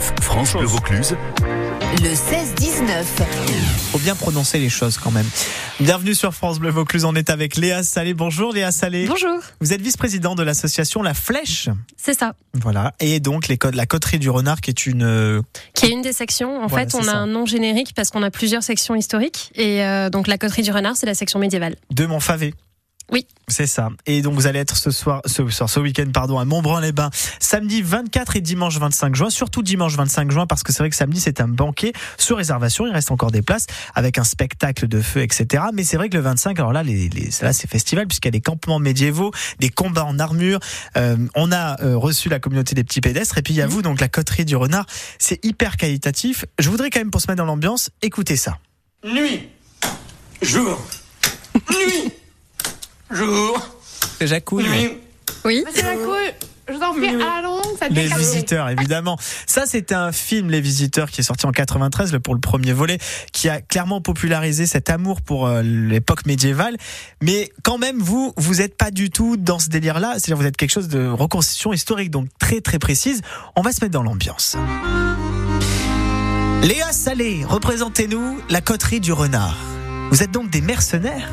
France 0.00 0.54
Bleu 0.54 0.64
Vaucluse. 0.64 1.16
Le 2.02 2.08
16-19. 2.08 3.04
Faut 3.92 3.98
bien 3.98 4.14
prononcer 4.14 4.58
les 4.58 4.68
choses 4.70 4.96
quand 4.96 5.10
même. 5.10 5.26
Bienvenue 5.80 6.14
sur 6.14 6.32
France 6.34 6.58
Bleu 6.58 6.70
Vaucluse. 6.70 7.04
On 7.04 7.14
est 7.14 7.28
avec 7.30 7.56
Léa 7.56 7.82
Salé. 7.82 8.14
Bonjour 8.14 8.52
Léa 8.52 8.70
Salé. 8.72 9.06
Bonjour. 9.06 9.38
Vous 9.60 9.72
êtes 9.72 9.80
vice-président 9.82 10.34
de 10.34 10.42
l'association 10.42 11.02
La 11.02 11.12
Flèche. 11.14 11.68
C'est 11.96 12.18
ça. 12.18 12.34
Voilà. 12.54 12.92
Et 13.00 13.20
donc 13.20 13.48
les 13.48 13.58
codes, 13.58 13.74
la 13.74 13.86
coterie 13.86 14.18
du 14.18 14.30
renard 14.30 14.60
qui 14.60 14.70
est 14.70 14.86
une. 14.86 15.02
euh, 15.02 15.42
Qui 15.74 15.86
est 15.86 15.90
une 15.90 16.02
des 16.02 16.12
sections. 16.12 16.62
En 16.62 16.66
Voilà, 16.66 16.86
fait, 16.88 16.94
on 16.96 17.00
a 17.02 17.04
ça. 17.04 17.16
un 17.18 17.26
nom 17.26 17.44
générique 17.44 17.92
parce 17.94 18.10
qu'on 18.10 18.22
a 18.22 18.30
plusieurs 18.30 18.62
sections 18.62 18.94
historiques. 18.94 19.50
Et 19.54 19.84
euh, 19.84 20.08
donc 20.08 20.26
la 20.28 20.38
coterie 20.38 20.62
du 20.62 20.70
renard, 20.70 20.96
c'est 20.96 21.06
la 21.06 21.14
section 21.14 21.38
médiévale. 21.38 21.76
de 21.90 22.06
Montfavet. 22.06 22.54
Oui. 23.12 23.26
C'est 23.48 23.66
ça. 23.66 23.88
Et 24.06 24.22
donc 24.22 24.34
vous 24.34 24.46
allez 24.46 24.60
être 24.60 24.76
ce 24.76 24.92
soir, 24.92 25.22
ce 25.26 25.46
soir, 25.48 25.68
ce 25.68 25.80
week-end, 25.80 26.06
pardon, 26.12 26.38
à 26.38 26.44
Montbrun-les-Bains, 26.44 27.10
samedi 27.40 27.82
24 27.82 28.36
et 28.36 28.40
dimanche 28.40 28.78
25 28.78 29.16
juin. 29.16 29.30
Surtout 29.30 29.62
dimanche 29.62 29.96
25 29.96 30.30
juin 30.30 30.46
parce 30.46 30.62
que 30.62 30.72
c'est 30.72 30.78
vrai 30.78 30.90
que 30.90 30.96
samedi 30.96 31.20
c'est 31.20 31.40
un 31.40 31.48
banquet 31.48 31.92
sous 32.16 32.36
réservation. 32.36 32.86
Il 32.86 32.92
reste 32.92 33.10
encore 33.10 33.32
des 33.32 33.42
places 33.42 33.66
avec 33.96 34.18
un 34.18 34.24
spectacle 34.24 34.86
de 34.86 35.00
feu, 35.00 35.22
etc. 35.22 35.64
Mais 35.74 35.82
c'est 35.82 35.96
vrai 35.96 36.08
que 36.08 36.16
le 36.16 36.22
25, 36.22 36.58
alors 36.60 36.72
là, 36.72 36.84
les, 36.84 37.08
les, 37.08 37.30
là 37.42 37.52
c'est 37.52 37.68
festival 37.68 38.06
puisqu'il 38.06 38.28
y 38.28 38.30
a 38.30 38.32
des 38.32 38.40
campements 38.40 38.78
médiévaux, 38.78 39.32
des 39.58 39.70
combats 39.70 40.04
en 40.04 40.20
armure. 40.20 40.60
Euh, 40.96 41.16
on 41.34 41.50
a 41.50 41.82
euh, 41.82 41.96
reçu 41.96 42.28
la 42.28 42.38
communauté 42.38 42.76
des 42.76 42.84
petits 42.84 43.00
pédestres 43.00 43.38
et 43.38 43.42
puis 43.42 43.54
il 43.54 43.56
y 43.56 43.62
a 43.62 43.66
vous 43.66 43.82
donc 43.82 44.00
la 44.00 44.08
coterie 44.08 44.44
du 44.44 44.54
renard. 44.54 44.86
C'est 45.18 45.44
hyper 45.44 45.76
qualitatif. 45.76 46.44
Je 46.60 46.70
voudrais 46.70 46.90
quand 46.90 47.00
même 47.00 47.10
pour 47.10 47.20
se 47.20 47.26
mettre 47.26 47.38
dans 47.38 47.46
l'ambiance, 47.46 47.90
écoutez 48.00 48.36
ça. 48.36 48.58
Nuit, 49.04 49.48
jour, 50.42 50.78
nuit, 51.70 52.12
jour, 53.10 53.60
C'est 54.18 54.26
Jacouille. 54.26 54.66
Oui. 55.44 55.64
C'est 55.74 55.82
la 55.82 55.94
cool. 55.96 56.16
Je 56.68 56.74
vous 56.76 56.82
en 56.82 56.92
prie, 56.92 57.08
allons, 57.08 57.60
ça 57.80 57.88
Les 57.88 58.06
visiteurs, 58.06 58.68
évidemment. 58.68 59.18
Ça, 59.46 59.66
c'était 59.66 59.94
un 59.94 60.12
film, 60.12 60.50
Les 60.50 60.60
Visiteurs, 60.60 61.10
qui 61.10 61.20
est 61.20 61.24
sorti 61.24 61.44
en 61.46 61.50
93 61.50 62.12
le- 62.12 62.20
pour 62.20 62.32
le 62.34 62.38
premier 62.40 62.72
volet, 62.72 62.98
qui 63.32 63.48
a 63.48 63.60
clairement 63.60 64.00
popularisé 64.00 64.66
cet 64.66 64.88
amour 64.88 65.20
pour 65.20 65.48
euh, 65.48 65.62
l'époque 65.62 66.26
médiévale. 66.26 66.76
Mais 67.22 67.50
quand 67.64 67.76
même, 67.78 67.98
vous, 67.98 68.32
vous 68.36 68.56
n'êtes 68.56 68.76
pas 68.76 68.92
du 68.92 69.10
tout 69.10 69.36
dans 69.36 69.58
ce 69.58 69.68
délire-là. 69.68 70.12
C'est-à-dire, 70.14 70.36
vous 70.36 70.46
êtes 70.46 70.56
quelque 70.56 70.70
chose 70.70 70.86
de 70.86 71.08
reconstitution 71.08 71.72
historique, 71.72 72.10
donc 72.12 72.28
très 72.38 72.60
très 72.60 72.78
précise. 72.78 73.20
On 73.56 73.62
va 73.62 73.72
se 73.72 73.80
mettre 73.82 73.92
dans 73.94 74.04
l'ambiance. 74.04 74.56
Léa 76.62 76.92
Salé, 76.92 77.44
représentez-nous 77.48 78.38
la 78.48 78.60
coterie 78.60 79.00
du 79.00 79.12
renard. 79.12 79.56
Vous 80.12 80.22
êtes 80.22 80.30
donc 80.30 80.50
des 80.50 80.60
mercenaires? 80.60 81.32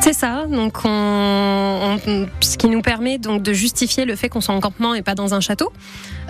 C'est 0.00 0.12
ça. 0.14 0.46
Donc 0.48 0.78
on, 0.84 1.98
on- 2.06 2.26
ce 2.40 2.56
qui 2.56 2.68
nous 2.68 2.80
permet 2.82 3.18
donc 3.18 3.42
de 3.42 3.52
justifier 3.52 4.04
le 4.04 4.16
fait 4.16 4.28
qu'on 4.28 4.40
soit 4.40 4.54
en 4.54 4.60
campement 4.60 4.94
et 4.94 5.02
pas 5.02 5.14
dans 5.14 5.34
un 5.34 5.40
château. 5.40 5.70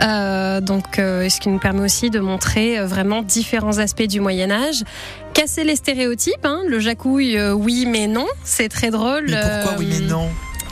Euh, 0.02 0.60
donc 0.60 0.98
euh, 0.98 1.28
ce 1.28 1.38
qui 1.40 1.48
nous 1.48 1.58
permet 1.58 1.82
aussi 1.82 2.10
de 2.10 2.18
montrer 2.18 2.78
euh, 2.78 2.86
vraiment 2.86 3.22
différents 3.22 3.78
aspects 3.78 4.02
du 4.06 4.20
Moyen 4.20 4.50
Âge. 4.50 4.82
Casser 5.34 5.64
les 5.64 5.76
stéréotypes. 5.76 6.44
Hein. 6.44 6.62
Le 6.66 6.80
jacouille, 6.80 7.36
euh, 7.36 7.52
oui 7.52 7.86
mais 7.86 8.06
non. 8.08 8.26
C'est 8.42 8.68
très 8.68 8.90
drôle. 8.90 9.26
Mais 9.28 9.40
pourquoi 9.62 9.78
oui, 9.78 9.86
mais 9.90 10.06
non? 10.06 10.28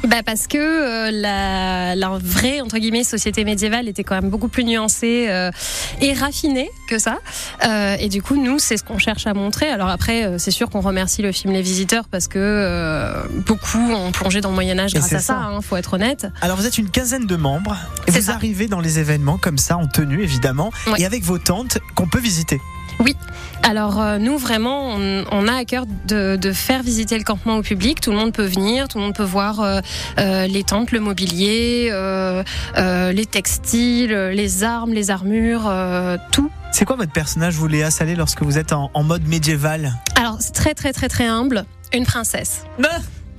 Bah 0.06 0.22
parce 0.24 0.46
que 0.46 0.56
euh, 0.56 1.10
la, 1.10 1.94
la 1.96 2.18
vraie 2.22 2.60
entre 2.60 2.78
guillemets 2.78 3.02
société 3.04 3.44
médiévale 3.44 3.88
était 3.88 4.04
quand 4.04 4.14
même 4.14 4.30
beaucoup 4.30 4.48
plus 4.48 4.62
nuancée 4.64 5.26
euh, 5.28 5.50
et 6.00 6.12
raffinée 6.12 6.70
que 6.88 6.98
ça. 6.98 7.18
Euh, 7.66 7.96
et 7.98 8.08
du 8.08 8.22
coup, 8.22 8.36
nous, 8.36 8.58
c'est 8.58 8.76
ce 8.76 8.84
qu'on 8.84 8.98
cherche 8.98 9.26
à 9.26 9.34
montrer. 9.34 9.68
Alors 9.68 9.88
après, 9.88 10.38
c'est 10.38 10.50
sûr 10.52 10.70
qu'on 10.70 10.80
remercie 10.80 11.22
le 11.22 11.32
film 11.32 11.52
Les 11.52 11.62
Visiteurs 11.62 12.04
parce 12.08 12.28
que 12.28 13.26
beaucoup 13.46 13.78
ont 13.92 14.12
plongé 14.12 14.40
dans 14.40 14.50
le 14.50 14.54
Moyen 14.54 14.78
Âge 14.78 14.94
Et 14.94 14.98
grâce 14.98 15.12
à 15.12 15.18
ça. 15.18 15.34
ça. 15.34 15.36
hein, 15.38 15.60
faut 15.60 15.76
être 15.76 15.94
honnête. 15.94 16.28
Alors 16.40 16.56
vous 16.56 16.66
êtes 16.66 16.78
une 16.78 16.88
quinzaine 16.90 17.26
de 17.26 17.36
membres 17.36 17.76
et 18.06 18.10
vous 18.12 18.20
ça. 18.22 18.34
arrivez 18.34 18.68
dans 18.68 18.80
les 18.80 18.98
événements 19.00 19.38
comme 19.38 19.58
ça 19.58 19.76
en 19.76 19.86
tenue 19.88 20.22
évidemment 20.22 20.70
Ouais. 20.86 21.00
et 21.00 21.06
avec 21.06 21.24
vos 21.24 21.38
tentes 21.38 21.78
qu'on 21.96 22.06
peut 22.06 22.20
visiter. 22.20 22.60
Alors 23.62 24.00
euh, 24.00 24.18
nous, 24.18 24.38
vraiment, 24.38 24.90
on, 24.94 25.24
on 25.32 25.48
a 25.48 25.54
à 25.54 25.64
cœur 25.64 25.86
de, 26.06 26.36
de 26.36 26.52
faire 26.52 26.82
visiter 26.84 27.18
le 27.18 27.24
campement 27.24 27.56
au 27.56 27.62
public. 27.62 28.00
Tout 28.00 28.12
le 28.12 28.16
monde 28.16 28.32
peut 28.32 28.44
venir, 28.46 28.86
tout 28.86 28.98
le 28.98 29.04
monde 29.04 29.14
peut 29.14 29.24
voir 29.24 29.60
euh, 29.60 29.80
euh, 30.18 30.46
les 30.46 30.62
tentes, 30.62 30.92
le 30.92 31.00
mobilier, 31.00 31.90
les 32.76 33.26
textiles, 33.26 34.12
les 34.32 34.62
armes, 34.64 34.92
les 34.92 35.10
armures, 35.10 35.70
tout. 36.30 36.50
C'est 36.70 36.84
quoi 36.84 36.96
votre 36.96 37.12
personnage 37.12 37.54
vous 37.54 37.66
Léa 37.66 37.90
Salé 37.90 38.14
lorsque 38.14 38.42
vous 38.42 38.56
êtes 38.58 38.72
en, 38.72 38.90
en 38.94 39.02
mode 39.02 39.26
médiéval 39.26 39.92
Alors, 40.14 40.36
c'est 40.40 40.52
très, 40.52 40.74
très, 40.74 40.92
très, 40.92 41.08
très 41.08 41.26
humble. 41.26 41.64
Une 41.92 42.04
princesse. 42.04 42.64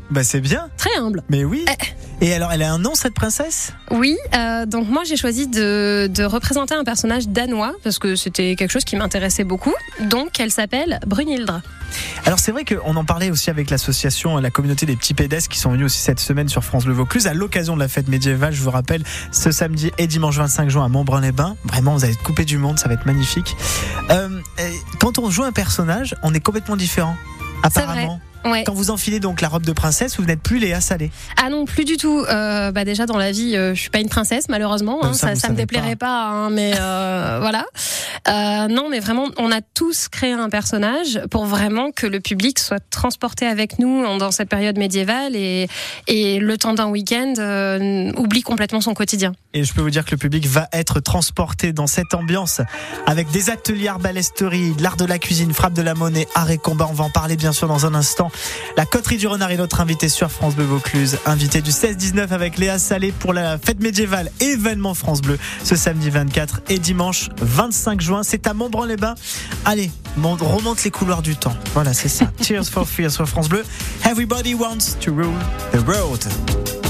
Bah 0.10 0.24
c'est 0.24 0.40
bien, 0.40 0.70
Très 0.78 0.96
humble. 0.98 1.22
mais 1.30 1.44
oui. 1.44 1.66
Eh. 1.70 2.07
Et 2.20 2.34
alors 2.34 2.52
elle 2.52 2.64
a 2.64 2.74
un 2.74 2.80
nom 2.80 2.96
cette 2.96 3.14
princesse? 3.14 3.74
Oui, 3.92 4.18
euh, 4.36 4.66
donc 4.66 4.90
moi 4.90 5.04
j'ai 5.04 5.18
choisi 5.18 5.48
de, 5.48 6.10
de 6.12 6.24
représenter 6.24 6.74
un 6.74 6.84
personnage 6.84 7.28
danois 7.28 7.74
parce 7.84 8.00
que 8.00 8.16
c'était 8.16 8.56
quelque 8.56 8.72
chose 8.72 8.86
qui 8.86 8.96
m'intéressait 8.96 9.44
beaucoup. 9.44 9.74
Donc 10.02 10.40
elle 10.40 10.52
s'appelle 10.52 11.00
Brunhildre. 11.06 11.62
Alors 12.26 12.40
c'est 12.40 12.52
vrai 12.52 12.66
qu'on 12.66 12.96
en 12.96 13.06
parlait 13.06 13.30
aussi 13.30 13.52
avec 13.52 13.70
l'association, 13.70 14.38
la 14.38 14.50
communauté 14.50 14.88
des 14.88 14.96
petits 14.96 15.14
pédestres 15.14 15.50
qui 15.50 15.60
sont 15.60 15.72
venus 15.72 15.86
aussi 15.86 16.00
cette 16.00 16.20
semaine 16.20 16.50
sur 16.50 16.64
France 16.64 16.86
Le 16.86 16.94
Vaucluse 16.94 17.28
à 17.28 17.36
l'occasion 17.36 17.76
de 17.76 17.82
la 17.82 17.88
fête 17.88 18.08
médiévale. 18.08 18.54
Je 18.54 18.64
vous 18.64 18.72
rappelle, 18.72 19.04
ce 19.32 19.52
samedi 19.52 19.92
et 20.00 20.08
dimanche 20.08 20.38
25 20.38 20.70
juin 20.70 20.86
à 20.86 20.88
Montbrun-les-Bains. 20.88 21.56
Vraiment, 21.66 21.94
vous 21.94 22.04
allez 22.04 22.14
être 22.14 22.24
coupé 22.24 22.46
du 22.46 22.58
monde, 22.58 22.80
ça 22.80 22.88
va 22.88 22.96
être 22.96 23.06
magnifique. 23.06 23.56
Euh, 24.10 24.42
quand 25.00 25.20
on 25.20 25.30
joue 25.30 25.44
un 25.44 25.52
personnage, 25.52 26.16
on 26.24 26.34
est 26.34 26.40
complètement 26.40 26.78
différent. 26.78 27.16
Apparemment. 27.64 28.20
Ouais. 28.46 28.64
Quand 28.64 28.74
vous 28.74 28.92
enfilez 28.92 29.20
donc 29.20 29.42
la 29.42 29.50
robe 29.50 29.66
de 29.66 29.72
princesse, 29.74 30.18
vous 30.18 30.26
n'êtes 30.26 30.42
plus 30.42 30.60
Léa 30.60 30.82
Salé. 30.82 31.12
Ah 31.42 31.50
non, 31.50 31.66
plus 31.66 31.86
du 31.86 31.98
tout. 31.98 32.24
Euh, 32.30 32.72
bah 32.72 32.86
déjà 32.86 33.06
dans 33.06 33.18
la 33.18 33.32
vie, 33.32 33.56
euh, 33.56 33.74
je 33.76 33.82
suis 33.82 33.90
pas 33.90 34.00
une 34.00 34.10
princesse 34.10 34.48
malheureusement. 34.50 35.04
Hein, 35.04 35.14
ça, 35.14 35.36
ça, 35.36 35.50
me 35.50 35.56
déplairait 35.56 35.96
pas, 35.96 36.28
hein, 36.28 36.50
mais 36.50 36.74
euh, 36.80 37.38
voilà. 37.42 37.66
Euh, 38.28 38.68
non, 38.68 38.90
mais 38.90 39.00
vraiment, 39.00 39.28
on 39.38 39.52
a 39.52 39.62
tous 39.62 40.08
créé 40.08 40.32
un 40.32 40.50
personnage 40.50 41.22
pour 41.30 41.46
vraiment 41.46 41.92
que 41.92 42.08
le 42.08 42.20
public 42.20 42.60
soit 42.60 42.82
transporté 42.90 43.46
avec 43.46 43.80
nous 43.80 44.04
dans 44.18 44.32
cette 44.32 44.50
période 44.50 44.78
médiévale 44.78 45.36
et, 45.36 45.68
et 46.08 46.40
le 46.40 46.58
temps 46.58 46.74
d'un 46.74 46.88
week-end 46.88 47.34
euh, 47.38 48.12
oublie 48.18 48.42
complètement 48.42 48.82
son 48.82 48.94
quotidien. 48.94 49.34
Et 49.58 49.64
je 49.64 49.74
peux 49.74 49.82
vous 49.82 49.90
dire 49.90 50.06
que 50.06 50.12
le 50.12 50.18
public 50.18 50.46
va 50.46 50.70
être 50.72 51.00
transporté 51.00 51.74
dans 51.74 51.88
cette 51.88 52.14
ambiance 52.14 52.62
avec 53.08 53.32
des 53.32 53.50
ateliers 53.50 53.88
arbalesterie, 53.88 54.74
de 54.74 54.84
l'art 54.84 54.98
de 54.98 55.06
la 55.06 55.18
cuisine, 55.18 55.52
frappe 55.52 55.74
de 55.74 55.82
la 55.82 55.96
monnaie, 55.96 56.28
art 56.36 56.52
et 56.52 56.60
combat. 56.60 56.88
On 56.88 56.94
va 56.94 57.06
en 57.06 57.10
parler 57.10 57.36
bien 57.36 57.52
sûr 57.52 57.68
dans 57.68 57.88
un 57.88 57.96
instant. 57.96 58.30
La 58.78 58.86
coterie 58.86 59.18
du 59.18 59.26
renard 59.26 59.50
est 59.50 59.58
notre 59.58 59.82
invité 59.82 60.10
sur 60.10 60.30
France 60.30 60.54
Bleu 60.54 60.66
Vaucluse. 60.66 61.18
Invité 61.26 61.64
du 61.64 61.72
16-19 61.72 62.30
avec 62.30 62.60
Léa 62.60 62.78
Salé 62.78 63.12
pour 63.12 63.34
la 63.34 63.58
fête 63.58 63.82
médiévale 63.82 64.30
événement 64.42 64.94
France 64.94 65.24
Bleu 65.24 65.40
ce 65.64 65.76
samedi 65.76 66.12
24 66.12 66.62
et 66.70 66.78
dimanche 66.78 67.30
25 67.42 68.00
juin. 68.00 68.22
C'est 68.22 68.46
à 68.46 68.54
Montbran-les-Bains. 68.54 69.16
Allez, 69.66 69.90
on 70.24 70.36
remonte 70.36 70.84
les 70.84 70.92
couloirs 70.92 71.24
du 71.24 71.36
temps. 71.36 71.58
Voilà, 71.74 71.96
c'est 71.96 72.10
ça. 72.10 72.32
Cheers 72.44 72.66
for 72.66 72.88
Fear 72.88 73.10
sur 73.10 73.28
France 73.28 73.50
Bleu. 73.50 73.66
Everybody 74.06 74.54
wants 74.54 74.96
to 75.02 75.12
rule 75.12 75.34
the 75.72 75.80
road. 75.80 76.87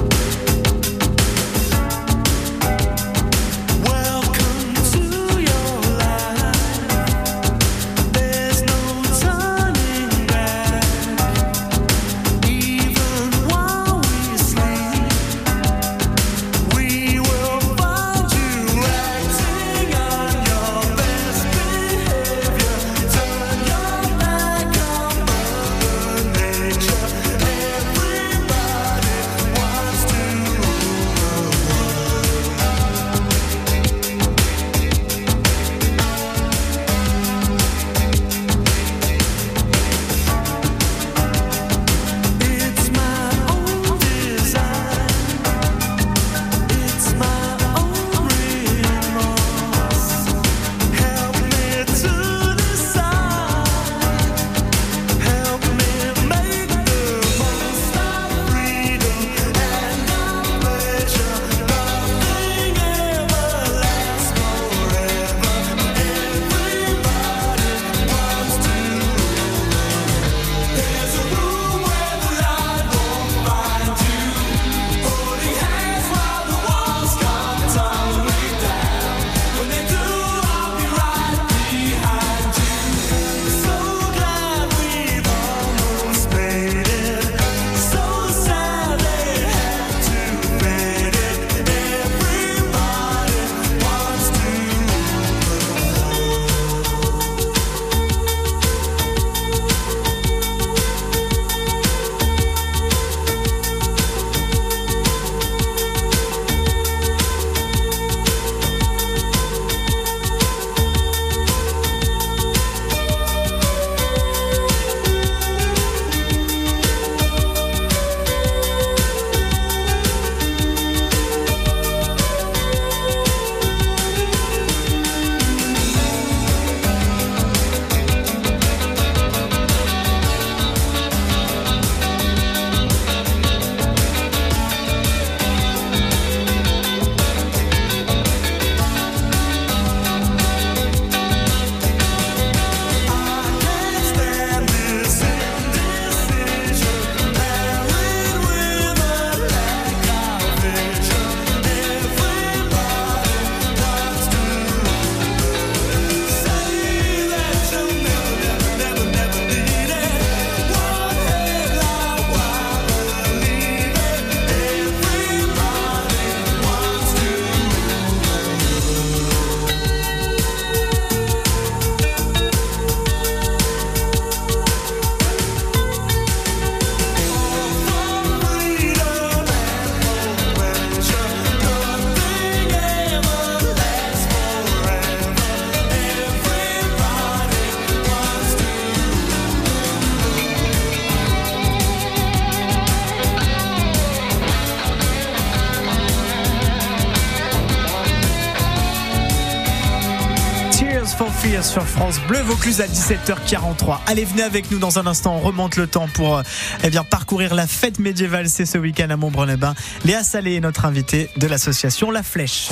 Sur 201.48 201.88
France 201.88 202.20
Bleu 202.28 202.42
Vaucluse 202.42 202.82
à 202.82 202.88
17h43. 202.88 204.00
Allez, 204.06 204.26
venez 204.26 204.44
avec 204.44 204.70
nous 204.70 204.80
dans 204.80 205.00
un 205.00 205.08
instant. 205.08 205.38
On 205.38 205.40
remonte 205.40 205.78
le 205.78 205.88
temps 205.88 206.08
pour 206.14 206.38
euh, 206.38 206.44
eh 206.84 206.90
bien, 206.90 207.06
parcourir 207.06 207.56
la 207.56 207.66
fête 207.66 208.00
médiévale. 208.00 208.50
C'est 208.50 208.66
ce 208.66 208.78
week-end 208.78 209.10
à 209.10 209.16
Montbrun-les-Bains. 209.16 209.74
Léa 210.04 210.24
Salé 210.24 210.56
est 210.56 210.60
notre 210.60 210.84
invitée 210.84 211.30
de 211.38 211.48
l'association 211.48 212.12
La 212.12 212.22
Flèche. 212.22 212.68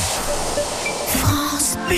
France 1.07 1.77
Bleu. 1.88 1.95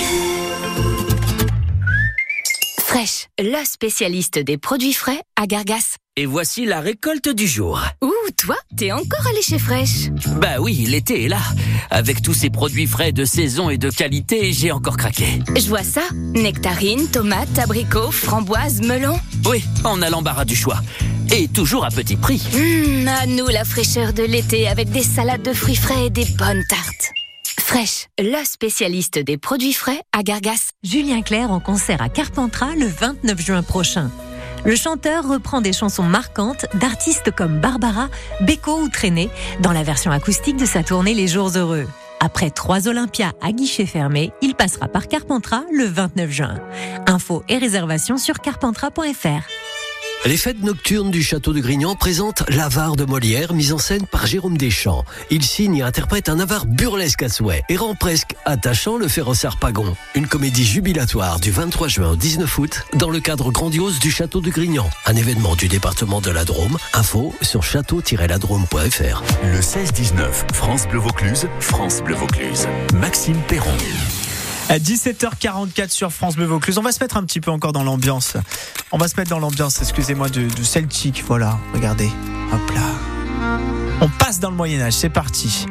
La 3.39 3.63
spécialiste 3.63 4.39
des 4.39 4.57
produits 4.57 4.94
frais 4.94 5.21
à 5.39 5.45
Gargas. 5.45 5.97
Et 6.19 6.25
voici 6.25 6.65
la 6.65 6.79
récolte 6.79 7.29
du 7.29 7.45
jour. 7.45 7.79
Ouh, 8.01 8.11
toi, 8.35 8.55
t'es 8.75 8.91
encore 8.91 9.27
allé 9.27 9.43
chez 9.43 9.59
Fraîche. 9.59 10.09
Bah 10.41 10.59
oui, 10.59 10.87
l'été 10.89 11.25
est 11.25 11.27
là. 11.27 11.37
Avec 11.91 12.23
tous 12.23 12.33
ces 12.33 12.49
produits 12.49 12.87
frais 12.87 13.11
de 13.11 13.23
saison 13.23 13.69
et 13.69 13.77
de 13.77 13.91
qualité, 13.91 14.51
j'ai 14.51 14.71
encore 14.71 14.97
craqué. 14.97 15.43
Je 15.55 15.67
vois 15.67 15.83
ça. 15.83 16.01
Nectarines, 16.33 17.07
tomates, 17.09 17.59
abricots, 17.59 18.09
framboises, 18.09 18.81
melons. 18.81 19.19
Oui, 19.45 19.63
on 19.85 20.01
a 20.01 20.09
l'embarras 20.09 20.45
du 20.45 20.55
choix. 20.55 20.79
Et 21.31 21.47
toujours 21.49 21.85
à 21.85 21.89
petit 21.89 22.15
prix. 22.15 22.41
Hum, 22.55 23.07
à 23.07 23.27
nous 23.27 23.47
la 23.49 23.63
fraîcheur 23.63 24.11
de 24.11 24.23
l'été 24.23 24.67
avec 24.67 24.89
des 24.89 25.03
salades 25.03 25.43
de 25.43 25.53
fruits 25.53 25.75
frais 25.75 26.07
et 26.07 26.09
des 26.09 26.25
bonnes 26.25 26.63
tartes. 26.67 27.11
Fraîche, 27.59 28.07
la 28.17 28.43
spécialiste 28.43 29.19
des 29.19 29.37
produits 29.37 29.73
frais 29.73 30.01
à 30.17 30.23
Gargas. 30.23 30.71
Julien 30.83 31.21
Clerc 31.21 31.51
en 31.51 31.59
concert 31.59 32.01
à 32.01 32.09
Carpentras 32.09 32.73
le 32.75 32.87
29 32.87 33.39
juin 33.39 33.61
prochain. 33.61 34.09
Le 34.65 34.75
chanteur 34.75 35.27
reprend 35.27 35.62
des 35.62 35.74
chansons 35.74 36.04
marquantes 36.04 36.65
d'artistes 36.75 37.31
comme 37.31 37.59
Barbara, 37.59 38.09
Beko 38.42 38.81
ou 38.81 38.89
Traîné 38.89 39.30
dans 39.62 39.71
la 39.71 39.83
version 39.83 40.12
acoustique 40.12 40.57
de 40.57 40.65
sa 40.65 40.83
tournée 40.83 41.13
Les 41.13 41.27
Jours 41.27 41.51
Heureux. 41.56 41.88
Après 42.19 42.50
trois 42.50 42.88
Olympias 42.88 43.33
à 43.42 43.51
guichet 43.51 43.86
fermé, 43.86 44.31
il 44.42 44.56
passera 44.56 44.88
par 44.88 45.07
Carpentras 45.07 45.63
le 45.71 45.86
29 45.86 46.30
juin. 46.31 46.56
Infos 47.06 47.44
et 47.48 47.57
réservations 47.57 48.18
sur 48.18 48.39
carpentras.fr. 48.39 49.66
Les 50.25 50.35
fêtes 50.35 50.61
nocturnes 50.61 51.11
du 51.11 51.23
château 51.23 51.53
de 51.53 51.59
Grignan 51.59 51.95
présentent 51.95 52.43
l'avare 52.49 52.95
de 52.95 53.05
Molière, 53.05 53.53
mise 53.53 53.71
en 53.71 53.77
scène 53.77 54.05
par 54.05 54.25
Jérôme 54.25 54.57
Deschamps. 54.57 55.05
Il 55.29 55.43
signe 55.43 55.77
et 55.77 55.81
interprète 55.83 56.27
un 56.27 56.39
avare 56.39 56.65
burlesque 56.65 57.23
à 57.23 57.29
souhait 57.29 57.63
et 57.69 57.77
rend 57.77 57.95
presque 57.95 58.35
attachant 58.43 58.97
le 58.97 59.07
féroce 59.07 59.45
Pagon. 59.59 59.95
Une 60.15 60.27
comédie 60.27 60.65
jubilatoire 60.65 61.39
du 61.39 61.51
23 61.51 61.87
juin 61.87 62.11
au 62.11 62.15
19 62.15 62.57
août 62.57 62.83
dans 62.95 63.09
le 63.09 63.19
cadre 63.19 63.51
grandiose 63.51 63.99
du 63.99 64.11
château 64.11 64.41
de 64.41 64.49
Grignan. 64.49 64.89
Un 65.05 65.15
événement 65.15 65.55
du 65.55 65.67
département 65.67 66.19
de 66.19 66.31
la 66.31 66.43
Drôme. 66.43 66.77
Info 66.93 67.33
sur 67.41 67.63
château-ladrôme.fr. 67.63 69.23
Le 69.43 69.59
16-19, 69.59 70.53
France 70.53 70.87
Bleu 70.87 70.99
Vaucluse, 70.99 71.47
France 71.59 72.01
Bleu 72.01 72.15
Vaucluse. 72.15 72.67
Maxime 72.93 73.39
Perron. 73.47 73.77
À 74.69 74.79
17h44 74.79 75.91
sur 75.91 76.11
France 76.11 76.35
Bleu 76.35 76.45
Vaucluse. 76.45 76.77
On 76.77 76.81
va 76.81 76.91
se 76.91 77.01
mettre 77.01 77.15
un 77.15 77.23
petit 77.23 77.39
peu 77.39 77.51
encore 77.51 77.71
dans 77.71 77.83
l'ambiance. 77.83 78.36
On 78.91 78.97
va 78.97 79.07
se 79.07 79.15
mettre 79.15 79.29
dans 79.29 79.39
l'ambiance, 79.39 79.79
excusez-moi, 79.81 80.27
du, 80.27 80.50
celtique. 80.65 81.24
Voilà, 81.25 81.57
regardez. 81.74 82.09
Hop 82.51 82.71
là. 82.75 82.81
On 84.01 84.09
passe 84.09 84.41
dans 84.41 84.50
le 84.50 84.57
Moyen-Âge, 84.57 84.93
c'est 84.93 85.09
parti. 85.09 85.65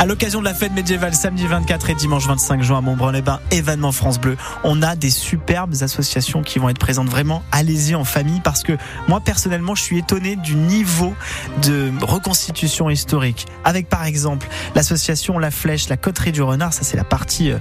À 0.00 0.06
l'occasion 0.06 0.40
de 0.40 0.46
la 0.46 0.54
fête 0.54 0.72
médiévale 0.72 1.14
samedi 1.14 1.46
24 1.46 1.90
et 1.90 1.94
dimanche 1.94 2.26
25 2.26 2.62
juin 2.62 2.78
à 2.78 2.80
Montbrun-les-Bains, 2.80 3.38
événement 3.52 3.92
France 3.92 4.18
Bleu, 4.18 4.36
on 4.64 4.82
a 4.82 4.96
des 4.96 5.10
superbes 5.10 5.74
associations 5.80 6.42
qui 6.42 6.58
vont 6.58 6.68
être 6.70 6.78
présentes 6.78 7.08
vraiment. 7.08 7.44
Allez-y 7.52 7.94
en 7.94 8.04
famille 8.04 8.40
parce 8.40 8.64
que 8.64 8.72
moi 9.06 9.20
personnellement, 9.20 9.74
je 9.76 9.82
suis 9.82 9.98
étonné 9.98 10.36
du 10.36 10.56
niveau 10.56 11.14
de 11.62 11.92
reconstitution 12.02 12.90
historique. 12.90 13.46
Avec 13.64 13.88
par 13.88 14.04
exemple 14.04 14.48
l'association 14.74 15.38
La 15.38 15.50
Flèche, 15.50 15.88
la 15.88 15.96
Coterie 15.96 16.32
du 16.32 16.42
Renard, 16.42 16.72
ça 16.72 16.82
c'est 16.82 16.96
la 16.96 17.04
partie 17.04 17.52
euh, 17.52 17.58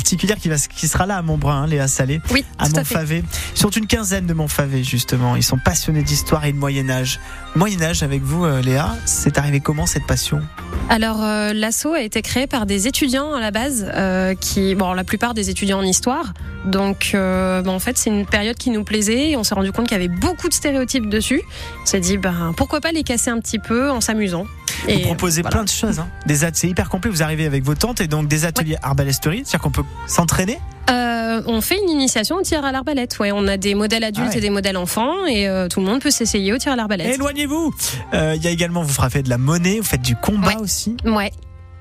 particulière 0.00 0.38
qui, 0.38 0.48
va, 0.48 0.56
qui 0.56 0.88
sera 0.88 1.04
là 1.04 1.18
à 1.18 1.22
Montbrun, 1.22 1.62
hein, 1.62 1.66
Léa 1.66 1.86
Salé, 1.86 2.20
Oui, 2.30 2.44
à. 2.58 2.68
Montfavet. 2.68 3.22
Ils 3.54 3.58
sont 3.58 3.68
une 3.70 3.86
quinzaine 3.86 4.26
de 4.26 4.32
Montfavet 4.32 4.82
justement. 4.82 5.36
Ils 5.36 5.42
sont 5.42 5.58
passionnés 5.58 6.02
d'histoire 6.02 6.44
et 6.46 6.52
de 6.52 6.56
Moyen 6.56 6.88
Âge. 6.88 7.20
Moyen 7.54 7.82
Âge 7.82 8.02
avec 8.02 8.22
vous, 8.22 8.44
euh, 8.44 8.62
Léa, 8.62 8.96
c'est 9.04 9.36
arrivé 9.36 9.60
comment 9.60 9.84
cette 9.86 10.06
passion? 10.06 10.40
Alors, 10.88 11.22
euh, 11.22 11.52
l'asso 11.52 11.86
a 11.94 12.00
été 12.00 12.22
créé 12.22 12.46
par 12.46 12.64
des 12.64 12.86
étudiants 12.86 13.34
à 13.34 13.40
la 13.40 13.50
base, 13.50 13.90
euh, 13.94 14.34
qui, 14.34 14.74
bon, 14.74 14.92
la 14.92 15.04
plupart 15.04 15.34
des 15.34 15.50
étudiants 15.50 15.78
en 15.78 15.82
histoire. 15.82 16.32
Donc, 16.64 17.10
euh, 17.14 17.60
ben, 17.62 17.72
en 17.72 17.78
fait, 17.78 17.98
c'est 17.98 18.10
une 18.10 18.26
période 18.26 18.56
qui 18.56 18.70
nous 18.70 18.84
plaisait. 18.84 19.30
Et 19.30 19.36
on 19.36 19.44
s'est 19.44 19.54
rendu 19.54 19.70
compte 19.72 19.86
qu'il 19.86 19.96
y 19.96 20.00
avait 20.00 20.08
beaucoup 20.08 20.48
de 20.48 20.54
stéréotypes 20.54 21.08
dessus. 21.08 21.42
On 21.82 21.86
s'est 21.86 22.00
dit, 22.00 22.16
ben, 22.16 22.52
pourquoi 22.56 22.80
pas 22.80 22.92
les 22.92 23.02
casser 23.02 23.30
un 23.30 23.38
petit 23.38 23.58
peu 23.58 23.90
en 23.90 24.00
s'amusant. 24.00 24.46
Vous 24.84 24.90
Et 24.90 25.02
proposez 25.02 25.42
voilà. 25.42 25.56
plein 25.56 25.64
de 25.64 25.68
choses. 25.70 25.98
Hein. 25.98 26.08
Des 26.26 26.36
c'est 26.52 26.68
hyper 26.68 26.88
complet. 26.88 27.10
Vous 27.10 27.22
arrivez 27.22 27.46
avec 27.46 27.62
vos 27.64 27.74
tantes 27.74 28.00
et 28.00 28.06
donc 28.06 28.28
des 28.28 28.44
ateliers 28.44 28.76
arbalesterie, 28.82 29.42
c'est-à-dire 29.44 29.60
qu'on 29.60 29.70
peut 29.70 29.84
s'entraîner. 30.06 30.58
Euh, 30.90 31.42
on 31.46 31.60
fait 31.60 31.78
une 31.82 31.90
initiation 31.90 32.36
au 32.36 32.42
tir 32.42 32.64
à 32.64 32.72
l'arbalète. 32.72 33.18
Ouais, 33.20 33.30
on 33.32 33.46
a 33.46 33.56
des 33.56 33.74
modèles 33.74 34.02
adultes 34.04 34.26
Ah 34.28 34.32
ouais. 34.32 34.38
et 34.38 34.40
des 34.40 34.50
modèles 34.50 34.76
enfants, 34.76 35.26
et 35.26 35.46
euh, 35.48 35.68
tout 35.68 35.80
le 35.80 35.86
monde 35.86 36.00
peut 36.00 36.10
s'essayer 36.10 36.52
au 36.52 36.58
tir 36.58 36.72
à 36.72 36.76
l'arbalète. 36.76 37.14
Éloignez-vous. 37.14 37.72
Euh, 38.14 38.34
Il 38.36 38.42
y 38.42 38.48
a 38.48 38.50
également, 38.50 38.82
vous 38.82 38.92
frappez 38.92 39.22
de 39.22 39.28
la 39.28 39.38
monnaie, 39.38 39.78
vous 39.78 39.86
faites 39.86 40.02
du 40.02 40.16
combat 40.16 40.48
Ouais. 40.48 40.56
aussi. 40.60 40.96
Ouais, 41.04 41.30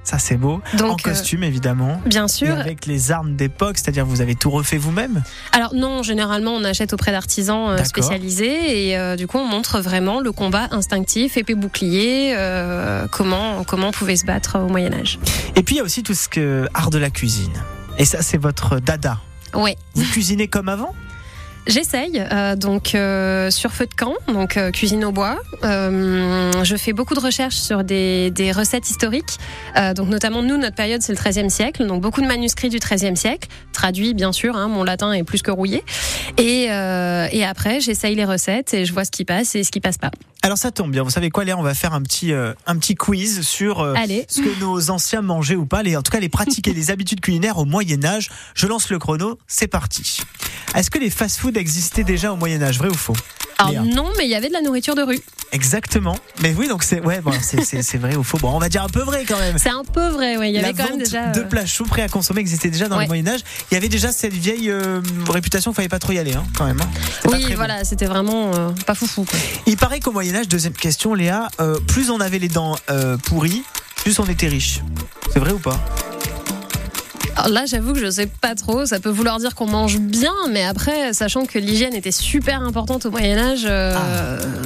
Ça 0.09 0.17
c'est 0.17 0.37
beau. 0.37 0.59
donc 0.75 0.89
en 0.89 0.93
euh, 0.93 0.95
costume 1.13 1.43
évidemment. 1.43 2.01
bien 2.07 2.25
Et 2.25 2.29
sûr. 2.29 2.57
avec 2.57 2.87
les 2.87 3.11
armes 3.11 3.35
d'époque, 3.35 3.77
c'est-à-dire 3.77 4.07
vous 4.07 4.21
avez 4.21 4.33
tout 4.33 4.49
refait 4.49 4.79
vous-même. 4.79 5.21
Alors 5.51 5.75
non, 5.75 6.01
généralement 6.01 6.53
on 6.55 6.63
achète 6.63 6.93
auprès 6.93 7.11
d'artisans 7.11 7.69
euh, 7.69 7.83
spécialisés 7.83 8.87
et 8.87 8.97
euh, 8.97 9.15
du 9.15 9.27
coup 9.27 9.37
on 9.37 9.45
montre 9.45 9.81
vraiment 9.81 10.19
le 10.19 10.31
combat 10.31 10.67
instinctif, 10.71 11.37
épée 11.37 11.53
bouclier, 11.53 12.33
euh, 12.35 13.05
comment 13.11 13.63
comment 13.65 13.89
on 13.89 13.91
pouvait 13.91 14.15
se 14.15 14.25
battre 14.25 14.57
au 14.57 14.67
Moyen 14.67 14.93
Âge. 14.93 15.19
Et 15.55 15.61
puis 15.61 15.75
il 15.75 15.77
y 15.77 15.81
a 15.81 15.83
aussi 15.83 16.01
tout 16.01 16.15
ce 16.15 16.27
que 16.27 16.67
art 16.73 16.89
de 16.89 16.97
la 16.97 17.11
cuisine. 17.11 17.53
Et 17.99 18.05
ça 18.05 18.23
c'est 18.23 18.39
votre 18.39 18.79
dada. 18.79 19.19
Ouais. 19.53 19.77
Vous 19.93 20.05
cuisinez 20.05 20.47
comme 20.47 20.69
avant? 20.69 20.95
J'essaye, 21.67 22.25
euh, 22.31 22.55
donc 22.55 22.95
euh, 22.95 23.51
sur 23.51 23.71
feu 23.71 23.85
de 23.85 23.93
camp, 23.93 24.15
donc 24.27 24.57
euh, 24.57 24.71
cuisine 24.71 25.05
au 25.05 25.11
bois. 25.11 25.37
Je 25.61 26.75
fais 26.77 26.93
beaucoup 26.93 27.13
de 27.13 27.19
recherches 27.19 27.57
sur 27.57 27.83
des, 27.83 28.31
des 28.31 28.51
recettes 28.51 28.89
historiques. 28.89 29.37
Donc 29.95 30.09
notamment 30.09 30.41
nous, 30.41 30.57
notre 30.57 30.75
période 30.75 31.01
c'est 31.01 31.13
le 31.13 31.17
XIIIe 31.17 31.49
siècle, 31.49 31.85
donc 31.85 32.01
beaucoup 32.01 32.21
de 32.21 32.27
manuscrits 32.27 32.69
du 32.69 32.79
XIIIe 32.79 33.15
siècle, 33.15 33.47
traduits 33.73 34.13
bien 34.13 34.31
sûr. 34.31 34.55
Hein, 34.55 34.67
mon 34.67 34.83
latin 34.83 35.11
est 35.13 35.23
plus 35.23 35.41
que 35.41 35.51
rouillé. 35.51 35.83
Et, 36.37 36.63
et 36.65 37.45
après, 37.45 37.79
j'essaye 37.79 38.15
les 38.15 38.25
recettes 38.25 38.73
et 38.73 38.85
je 38.85 38.93
vois 38.93 39.05
ce 39.05 39.11
qui 39.11 39.25
passe 39.25 39.55
et 39.55 39.63
ce 39.63 39.71
qui 39.71 39.79
passe 39.79 39.97
pas. 39.97 40.11
Alors 40.41 40.57
ça 40.57 40.71
tombe 40.71 40.91
bien. 40.91 41.03
Vous 41.03 41.09
savez 41.09 41.29
quoi, 41.29 41.43
Léa? 41.43 41.57
On 41.57 41.61
va 41.61 41.73
faire 41.73 41.93
un 41.93 42.01
petit 42.01 42.31
euh, 42.31 42.53
un 42.65 42.77
petit 42.77 42.95
quiz 42.95 43.41
sur 43.41 43.81
euh, 43.81 43.93
ce 44.27 44.41
que 44.41 44.59
nos 44.59 44.89
anciens 44.89 45.21
mangeaient 45.21 45.55
ou 45.55 45.65
pas. 45.65 45.83
Les, 45.83 45.97
en 45.97 46.01
tout 46.01 46.11
cas, 46.11 46.19
les 46.19 46.29
pratiques 46.29 46.67
et 46.67 46.73
les 46.73 46.91
habitudes 46.91 47.19
culinaires 47.19 47.57
au 47.57 47.65
Moyen 47.65 48.03
Âge. 48.05 48.29
Je 48.55 48.67
lance 48.67 48.89
le 48.89 48.99
chrono. 48.99 49.37
C'est 49.47 49.67
parti. 49.67 50.21
Est-ce 50.75 50.89
que 50.89 50.99
les 50.99 51.09
fast-foods 51.09 51.57
existaient 51.57 52.03
déjà 52.03 52.31
au 52.31 52.35
Moyen 52.37 52.61
Âge, 52.61 52.77
vrai 52.77 52.89
ou 52.89 52.93
faux? 52.93 53.15
Alors 53.57 53.71
Léa. 53.71 53.81
non, 53.93 54.09
mais 54.17 54.25
il 54.25 54.29
y 54.29 54.35
avait 54.35 54.47
de 54.47 54.53
la 54.53 54.61
nourriture 54.61 54.95
de 54.95 55.01
rue. 55.01 55.19
Exactement. 55.51 56.15
Mais 56.41 56.53
oui, 56.57 56.67
donc 56.67 56.83
c'est 56.83 57.01
ouais, 57.01 57.21
bon, 57.21 57.31
c'est- 57.41 57.63
c'est 57.63 57.81
c'est 57.81 57.97
vrai 57.97 58.15
ou 58.15 58.23
faux. 58.23 58.37
Bon, 58.37 58.51
on 58.51 58.59
va 58.59 58.69
dire 58.69 58.83
un 58.83 58.87
peu 58.89 59.01
vrai 59.01 59.25
quand 59.27 59.37
même. 59.39 59.57
C'est 59.57 59.69
un 59.69 59.83
peu 59.83 60.07
vrai, 60.09 60.37
ouais. 60.37 60.51
Il 60.51 60.55
y 60.55 60.61
La 60.61 60.67
avait 60.69 60.77
quand 60.83 60.89
même 60.89 60.99
déjà. 60.99 61.27
de 61.31 61.39
euh, 61.41 61.43
plats 61.45 61.65
chauds 61.65 61.85
prêts 61.85 62.03
à 62.03 62.07
consommer 62.07 62.39
existait 62.41 62.69
déjà 62.69 62.87
dans 62.87 62.95
le 62.97 63.01
Ouais. 63.01 63.07
Moyen 63.07 63.27
Âge. 63.27 63.41
Il 63.71 63.73
y 63.73 63.77
avait 63.77 63.89
déjà 63.89 64.11
cette 64.11 64.33
vieille 64.33 64.69
euh, 64.69 65.01
réputation 65.29 65.71
qu'il 65.71 65.77
fallait 65.77 65.89
pas 65.89 65.99
trop 65.99 66.13
y 66.13 66.19
aller, 66.19 66.33
hein, 66.33 66.43
quand 66.57 66.65
même. 66.65 66.79
hein. 66.81 66.89
Oui, 67.25 67.45
bon. 67.49 67.55
voilà, 67.55 67.83
c'était 67.83 68.05
vraiment 68.05 68.53
euh, 68.53 68.69
pas 68.85 68.93
foufou. 68.95 69.23
Quoi. 69.25 69.39
Il 69.65 69.75
paraît 69.77 69.99
qu'au 69.99 70.11
Moyen 70.11 70.35
Âge, 70.35 70.47
deuxième 70.47 70.73
question, 70.73 71.13
Léa, 71.15 71.47
euh, 71.59 71.79
plus 71.87 72.09
on 72.11 72.19
avait 72.21 72.39
les 72.39 72.47
dents 72.49 72.75
pourries, 73.25 73.63
plus 73.95 74.19
on 74.19 74.25
était 74.25 74.47
riche. 74.47 74.81
C'est 75.33 75.39
vrai 75.39 75.51
ou 75.51 75.59
pas? 75.59 75.79
Alors 77.39 77.53
là, 77.53 77.65
j'avoue 77.65 77.93
que 77.93 77.99
je 77.99 78.09
sais 78.09 78.27
pas 78.27 78.53
trop. 78.55 78.85
Ça 78.85 78.99
peut 78.99 79.09
vouloir 79.09 79.39
dire 79.39 79.55
qu'on 79.55 79.65
mange 79.65 79.97
bien, 79.99 80.33
mais 80.51 80.63
après, 80.63 81.13
sachant 81.13 81.45
que 81.45 81.57
l'hygiène 81.57 81.93
était 81.95 82.11
super 82.11 82.61
importante 82.61 83.05
au 83.05 83.11
Moyen 83.11 83.37
Âge, 83.37 83.65
euh, 83.65 83.95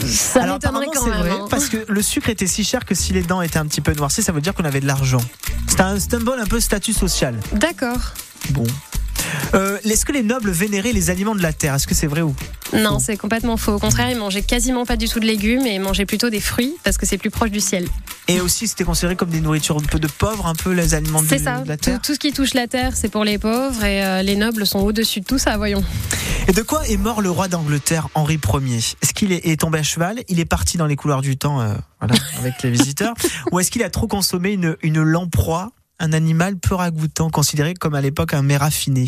ça 0.05 0.39
Ah. 0.39 0.43
Alors 0.43 0.55
m'étonnerait 0.55 0.85
quand 0.93 1.05
même. 1.07 1.19
vrai, 1.19 1.29
hein. 1.31 1.47
parce 1.49 1.69
que 1.69 1.77
le 1.87 2.01
sucre 2.01 2.29
était 2.29 2.47
si 2.47 2.63
cher 2.63 2.83
que 2.85 2.95
si 2.95 3.13
les 3.13 3.21
dents 3.21 3.41
étaient 3.43 3.57
un 3.59 3.65
petit 3.67 3.81
peu 3.81 3.93
noircies, 3.93 4.23
ça 4.23 4.31
veut 4.31 4.41
dire 4.41 4.53
qu'on 4.55 4.65
avait 4.65 4.79
de 4.79 4.87
l'argent. 4.87 5.21
C'est 5.67 5.81
un 5.81 5.99
symbole 5.99 6.39
un 6.39 6.45
peu 6.47 6.59
statut 6.59 6.93
social. 6.93 7.35
D'accord. 7.53 8.13
Bon. 8.49 8.63
Euh, 9.53 9.77
Est-ce 9.83 10.05
que 10.05 10.11
les 10.11 10.23
nobles 10.23 10.51
vénéraient 10.51 10.93
les 10.93 11.09
aliments 11.09 11.35
de 11.35 11.41
la 11.41 11.53
terre? 11.53 11.75
Est-ce 11.75 11.87
que 11.87 11.93
c'est 11.95 12.07
vrai 12.07 12.21
ou 12.21 12.33
Non, 12.73 12.99
c'est 12.99 13.17
complètement 13.17 13.57
faux. 13.57 13.73
Au 13.73 13.79
contraire, 13.79 14.09
ils 14.09 14.17
mangeaient 14.17 14.41
quasiment 14.41 14.85
pas 14.85 14.95
du 14.95 15.07
tout 15.07 15.19
de 15.19 15.25
légumes 15.25 15.65
et 15.65 15.75
ils 15.75 15.81
mangeaient 15.81 16.05
plutôt 16.05 16.29
des 16.29 16.39
fruits 16.39 16.73
parce 16.83 16.97
que 16.97 17.05
c'est 17.05 17.17
plus 17.17 17.29
proche 17.29 17.51
du 17.51 17.59
ciel. 17.59 17.87
Et 18.27 18.39
aussi, 18.41 18.67
c'était 18.67 18.83
considéré 18.85 19.15
comme 19.15 19.29
des 19.29 19.41
nourritures 19.41 19.77
un 19.77 19.81
peu 19.81 19.99
de 19.99 20.07
pauvres, 20.07 20.47
un 20.47 20.55
peu 20.55 20.71
les 20.71 20.93
aliments 20.93 21.21
de, 21.21 21.27
C'est 21.27 21.39
ça. 21.39 21.59
de 21.59 21.67
la 21.67 21.77
Tout, 21.77 21.83
terre. 21.85 22.01
tout 22.01 22.13
ce 22.13 22.19
qui 22.19 22.31
touche 22.31 22.53
la 22.53 22.67
terre, 22.67 22.95
c'est 22.95 23.09
pour 23.09 23.23
les 23.25 23.37
pauvres 23.37 23.83
et 23.83 24.03
euh, 24.03 24.21
les 24.21 24.35
nobles 24.35 24.65
sont 24.65 24.79
au-dessus 24.79 25.19
de 25.19 25.25
tout 25.25 25.37
ça, 25.37 25.57
voyons. 25.57 25.83
Et 26.47 26.51
de 26.53 26.61
quoi 26.61 26.87
est 26.87 26.97
mort 26.97 27.21
le 27.21 27.29
roi 27.29 27.47
d'Angleterre, 27.47 28.07
Henri 28.15 28.39
Ier? 28.61 28.77
Est-ce 29.01 29.13
qu'il 29.13 29.31
est, 29.33 29.45
est 29.47 29.59
tombé 29.59 29.79
à 29.79 29.83
cheval? 29.83 30.23
Il 30.29 30.39
est 30.39 30.45
parti 30.45 30.77
dans 30.77 30.85
les 30.87 30.95
couloirs 30.95 31.21
du 31.21 31.37
temps 31.37 31.61
euh, 31.61 31.73
voilà, 31.99 32.15
avec 32.39 32.63
les 32.63 32.71
visiteurs 32.71 33.13
Ou 33.51 33.59
est-ce 33.59 33.69
qu'il 33.71 33.83
a 33.83 33.89
trop 33.89 34.07
consommé 34.07 34.51
une, 34.53 34.77
une 34.81 35.01
lamproie, 35.03 35.71
un 36.03 36.13
animal 36.13 36.57
peu 36.57 36.75
ragoûtant, 36.75 37.29
considéré 37.29 37.73
comme 37.73 37.95
à 37.95 38.01
l'époque 38.01 38.33
un 38.33 38.41
mets 38.41 38.57
raffiné 38.57 39.07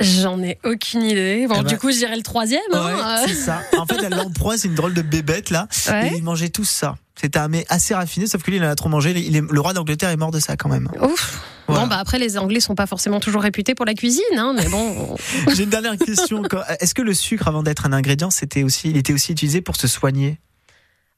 J'en 0.00 0.42
ai 0.42 0.58
aucune 0.64 1.02
idée. 1.02 1.46
Bon, 1.46 1.56
Eh 1.58 1.62
ben- 1.62 1.68
du 1.68 1.76
coup, 1.76 1.90
je 1.92 1.96
dirais 1.98 2.16
le 2.16 2.22
troisième. 2.22 2.60
hein, 2.72 3.18
euh. 3.22 3.24
c'est 3.26 3.34
ça. 3.34 3.62
En 3.76 3.84
fait, 3.84 4.02
elle 4.02 4.14
l'emproie, 4.14 4.56
c'est 4.56 4.68
une 4.68 4.74
drôle 4.74 4.94
de 4.94 5.02
bébête 5.02 5.50
là. 5.50 5.68
Ouais. 5.88 6.08
Et 6.12 6.16
ils 6.16 6.22
mangeaient 6.22 6.48
tous 6.48 6.64
ça. 6.68 6.96
C'était 7.20 7.38
un 7.38 7.48
mets 7.48 7.66
assez 7.68 7.94
raffiné, 7.94 8.26
sauf 8.26 8.42
que 8.42 8.50
lui, 8.50 8.56
il 8.56 8.64
en 8.64 8.68
a 8.70 8.74
trop 8.74 8.88
mangé. 8.88 9.10
Il 9.10 9.36
est- 9.36 9.42
le 9.52 9.60
roi 9.60 9.74
d'Angleterre 9.74 10.08
est 10.08 10.16
mort 10.16 10.30
de 10.30 10.40
ça 10.40 10.56
quand 10.56 10.70
même. 10.70 10.88
Ouf. 11.02 11.42
Voilà. 11.66 11.82
Bon, 11.82 11.88
bah 11.88 11.98
après, 11.98 12.18
les 12.18 12.38
Anglais 12.38 12.60
sont 12.60 12.74
pas 12.74 12.86
forcément 12.86 13.20
toujours 13.20 13.42
réputés 13.42 13.74
pour 13.74 13.84
la 13.84 13.92
cuisine, 13.94 14.22
hein, 14.38 14.54
mais 14.56 14.68
bon. 14.70 15.16
J'ai 15.54 15.64
une 15.64 15.70
dernière 15.70 15.98
question. 15.98 16.42
Est-ce 16.80 16.94
que 16.94 17.02
le 17.02 17.12
sucre, 17.12 17.46
avant 17.46 17.62
d'être 17.62 17.84
un 17.84 17.92
ingrédient, 17.92 18.30
c'était 18.30 18.62
aussi, 18.62 18.88
il 18.90 18.96
était 18.96 19.12
aussi 19.12 19.32
utilisé 19.32 19.60
pour 19.60 19.76
se 19.76 19.86
soigner? 19.86 20.40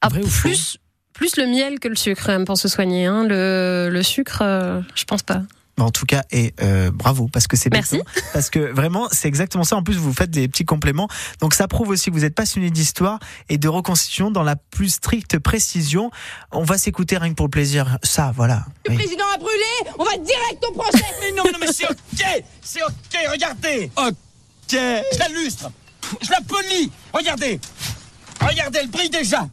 Ah, 0.01 0.09
plus, 0.09 0.77
plus 1.13 1.37
le 1.37 1.45
miel 1.47 1.79
que 1.79 1.87
le 1.87 1.95
sucre, 1.95 2.27
même, 2.27 2.45
pour 2.45 2.57
se 2.57 2.67
soigner. 2.67 3.05
Hein. 3.05 3.23
Le, 3.27 3.89
le 3.91 4.03
sucre, 4.03 4.39
euh, 4.41 4.81
je 4.95 5.03
pense 5.05 5.23
pas. 5.23 5.41
En 5.79 5.89
tout 5.89 6.05
cas, 6.05 6.21
et 6.31 6.53
euh, 6.61 6.91
bravo 6.91 7.27
parce 7.33 7.47
que 7.47 7.57
c'est 7.57 7.71
Merci. 7.71 7.97
béton. 7.97 8.09
Parce 8.31 8.51
que 8.51 8.59
vraiment, 8.59 9.07
c'est 9.11 9.27
exactement 9.27 9.63
ça. 9.63 9.75
En 9.75 9.81
plus, 9.81 9.95
vous 9.95 10.13
faites 10.13 10.29
des 10.29 10.47
petits 10.47 10.65
compléments. 10.65 11.07
Donc, 11.41 11.55
ça 11.55 11.67
prouve 11.67 11.89
aussi 11.89 12.11
que 12.11 12.15
vous 12.15 12.25
êtes 12.25 12.35
passionné 12.35 12.69
d'histoire 12.69 13.17
et 13.49 13.57
de 13.57 13.67
reconstitution 13.67 14.29
dans 14.29 14.43
la 14.43 14.55
plus 14.55 14.89
stricte 14.89 15.39
précision. 15.39 16.11
On 16.51 16.63
va 16.63 16.77
s'écouter 16.77 17.17
rien 17.17 17.31
que 17.31 17.35
pour 17.35 17.47
le 17.47 17.51
plaisir. 17.51 17.97
Ça, 18.03 18.31
voilà. 18.35 18.65
Oui. 18.87 18.95
président 18.95 19.25
a 19.33 19.37
brûlé, 19.39 19.91
on 19.97 20.03
va 20.03 20.11
direct 20.17 20.63
au 20.69 20.73
procès. 20.73 21.03
Mais 21.21 21.31
non, 21.31 21.41
mais 21.45 21.51
non, 21.53 21.57
mais 21.59 21.73
c'est 21.73 21.89
ok 21.89 22.43
C'est 22.61 22.83
ok, 22.83 23.31
regardez 23.31 23.89
Ok 23.97 24.11
Je 24.71 25.19
la 25.19 25.27
lustre 25.29 25.71
Je 26.21 26.29
la 26.29 26.41
polis 26.47 26.89
Regardez 27.13 27.59
Regardez, 28.39 28.79
elle 28.83 28.89
brille 28.89 29.09
déjà 29.09 29.47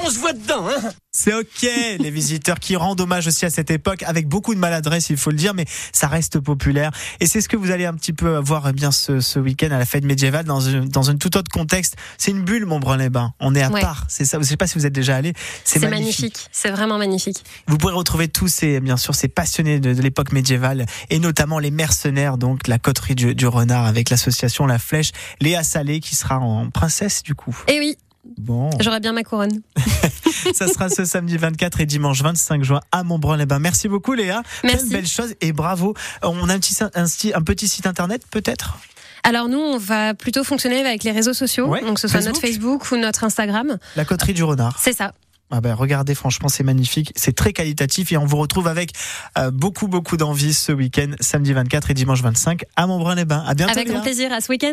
On 0.00 0.10
se 0.10 0.18
voit 0.18 0.32
dedans, 0.32 0.68
hein 0.68 0.90
C'est 1.10 1.34
ok, 1.34 1.62
les 1.98 2.10
visiteurs 2.10 2.60
qui 2.60 2.76
rendent 2.76 3.00
hommage 3.00 3.26
aussi 3.26 3.44
à 3.44 3.50
cette 3.50 3.70
époque 3.70 4.02
avec 4.04 4.28
beaucoup 4.28 4.54
de 4.54 4.60
maladresse, 4.60 5.10
il 5.10 5.16
faut 5.16 5.30
le 5.30 5.36
dire, 5.36 5.54
mais 5.54 5.64
ça 5.92 6.06
reste 6.06 6.38
populaire. 6.38 6.90
Et 7.20 7.26
c'est 7.26 7.40
ce 7.40 7.48
que 7.48 7.56
vous 7.56 7.70
allez 7.70 7.84
un 7.84 7.94
petit 7.94 8.12
peu 8.12 8.36
voir 8.38 8.68
eh 8.68 8.72
bien 8.72 8.90
ce, 8.92 9.20
ce 9.20 9.38
week-end 9.38 9.70
à 9.72 9.78
la 9.78 9.84
fête 9.86 10.04
médiévale 10.04 10.44
dans 10.44 10.68
un, 10.68 10.84
dans 10.86 11.10
un 11.10 11.16
tout 11.16 11.36
autre 11.36 11.50
contexte. 11.50 11.96
C'est 12.16 12.30
une 12.30 12.42
bulle, 12.42 12.64
Montbrun-les-Bains. 12.66 13.32
On 13.40 13.54
est 13.54 13.62
à 13.62 13.70
Ouais. 13.70 13.80
part. 13.80 14.04
C'est 14.08 14.24
ça. 14.24 14.38
Je 14.38 14.44
sais 14.44 14.56
pas 14.56 14.66
si 14.66 14.78
vous 14.78 14.86
êtes 14.86 14.92
déjà 14.92 15.16
allé. 15.16 15.32
C'est 15.64 15.80
magnifique. 15.80 16.20
magnifique. 16.20 16.46
C'est 16.52 16.70
vraiment 16.70 16.96
magnifique. 16.98 17.44
Vous 17.66 17.76
pourrez 17.76 17.94
retrouver 17.94 18.28
tous 18.28 18.48
ces, 18.48 18.80
bien 18.80 18.96
sûr, 18.96 19.14
ces 19.14 19.28
passionnés 19.28 19.80
de, 19.80 19.92
de 19.94 20.00
l'époque 20.02 20.32
médiévale 20.32 20.86
et 21.10 21.18
notamment 21.18 21.58
les 21.58 21.70
mercenaires, 21.70 22.38
donc 22.38 22.66
la 22.68 22.78
coterie 22.78 23.14
du, 23.14 23.34
du 23.34 23.46
renard 23.46 23.84
avec 23.86 24.10
l'association 24.10 24.66
La 24.66 24.78
Flèche, 24.78 25.10
Léa 25.40 25.62
Salé 25.64 26.00
qui 26.00 26.14
sera 26.16 26.38
en 26.38 26.70
princesse 26.70 27.22
du 27.22 27.34
coup. 27.34 27.56
Et 27.68 27.78
oui, 27.78 27.96
Bon, 28.36 28.68
j'aurais 28.80 29.00
bien 29.00 29.12
ma 29.12 29.22
couronne. 29.22 29.62
ça 30.54 30.68
sera 30.68 30.88
ce 30.88 31.04
samedi 31.04 31.36
24 31.36 31.80
et 31.80 31.86
dimanche 31.86 32.22
25 32.22 32.62
juin 32.64 32.80
à 32.92 33.02
Montbrun-les-Bains. 33.04 33.58
Merci 33.58 33.88
beaucoup 33.88 34.14
Léa. 34.14 34.42
Merci. 34.64 34.88
belle 34.90 35.06
chose 35.06 35.34
et 35.40 35.52
bravo. 35.52 35.94
On 36.22 36.48
a 36.48 36.54
un 36.54 36.58
petit, 36.58 36.76
un, 37.34 37.42
petit 37.42 37.68
site 37.68 37.86
internet 37.86 38.22
peut-être? 38.30 38.78
Alors 39.24 39.48
nous, 39.48 39.58
on 39.58 39.78
va 39.78 40.14
plutôt 40.14 40.44
fonctionner 40.44 40.80
avec 40.80 41.04
les 41.04 41.10
réseaux 41.10 41.32
sociaux, 41.34 41.66
Ouais, 41.66 41.80
donc 41.80 41.94
que 41.94 42.00
ce 42.00 42.08
soit 42.08 42.20
Facebook. 42.20 42.34
notre 42.34 42.46
Facebook 42.46 42.92
ou 42.92 42.96
notre 42.96 43.24
Instagram. 43.24 43.78
La 43.96 44.04
coterie 44.04 44.34
du 44.34 44.44
renard. 44.44 44.78
C'est 44.80 44.96
ça. 44.96 45.12
Ah 45.50 45.62
ben, 45.62 45.72
regardez, 45.72 46.14
franchement, 46.14 46.50
c'est 46.50 46.62
magnifique, 46.62 47.10
c'est 47.16 47.34
très 47.34 47.54
qualitatif 47.54 48.12
et 48.12 48.18
on 48.18 48.26
vous 48.26 48.36
retrouve 48.36 48.68
avec 48.68 48.90
euh, 49.38 49.50
beaucoup, 49.50 49.88
beaucoup 49.88 50.18
d'envie 50.18 50.52
ce 50.52 50.72
week-end, 50.72 51.12
samedi 51.20 51.54
24 51.54 51.90
et 51.90 51.94
dimanche 51.94 52.20
25 52.20 52.64
à 52.76 52.86
Montbrun-les-Bains. 52.86 53.44
À 53.46 53.54
bientôt. 53.54 53.72
Avec 53.72 53.86
Léa. 53.86 53.94
grand 53.94 54.04
plaisir 54.04 54.30
à 54.30 54.42
ce 54.42 54.50
week-end. 54.50 54.66